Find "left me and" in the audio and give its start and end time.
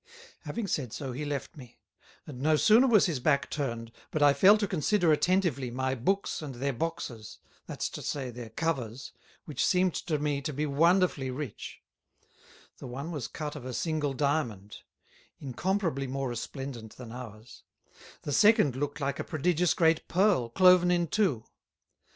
1.25-2.41